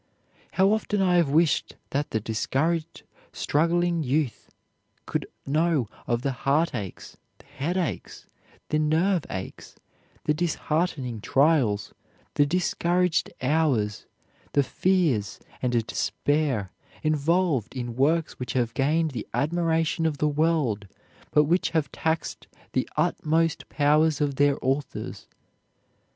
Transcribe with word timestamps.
How 0.53 0.69
often 0.71 0.99
I 0.99 1.17
have 1.17 1.29
wished 1.29 1.75
that 1.91 2.09
the 2.09 2.19
discouraged, 2.19 3.03
struggling 3.33 4.01
youth 4.01 4.49
could 5.05 5.27
know 5.45 5.89
of 6.07 6.23
the 6.23 6.31
heartaches, 6.31 7.17
the 7.37 7.45
headaches, 7.45 8.25
the 8.69 8.79
nerve 8.79 9.25
aches, 9.29 9.75
the 10.23 10.33
disheartening 10.33 11.21
trials, 11.21 11.93
the 12.33 12.47
discouraged 12.47 13.31
hours, 13.43 14.07
the 14.53 14.63
fears 14.63 15.39
and 15.61 15.85
despair 15.85 16.71
involved 17.03 17.75
in 17.75 17.95
works 17.95 18.39
which 18.39 18.53
have 18.53 18.73
gained 18.73 19.11
the 19.11 19.27
admiration 19.35 20.07
of 20.07 20.17
the 20.17 20.27
world, 20.27 20.87
but 21.29 21.43
which 21.43 21.69
have 21.77 21.91
taxed 21.91 22.47
the 22.71 22.89
utmost 22.97 23.69
powers 23.69 24.19
of 24.19 24.37
their 24.37 24.57
authors. 24.63 25.27